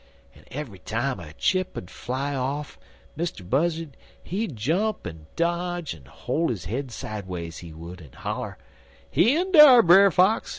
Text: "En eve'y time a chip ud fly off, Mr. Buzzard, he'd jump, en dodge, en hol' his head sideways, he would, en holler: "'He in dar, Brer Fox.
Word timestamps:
"En 0.35 0.43
eve'y 0.49 0.79
time 0.83 1.19
a 1.19 1.31
chip 1.33 1.77
ud 1.77 1.87
fly 1.91 2.33
off, 2.33 2.79
Mr. 3.15 3.47
Buzzard, 3.47 3.95
he'd 4.23 4.55
jump, 4.55 5.05
en 5.05 5.27
dodge, 5.35 5.93
en 5.93 6.05
hol' 6.05 6.47
his 6.49 6.65
head 6.65 6.89
sideways, 6.89 7.59
he 7.59 7.71
would, 7.71 8.01
en 8.01 8.11
holler: 8.13 8.57
"'He 9.11 9.35
in 9.37 9.51
dar, 9.51 9.83
Brer 9.83 10.09
Fox. 10.09 10.49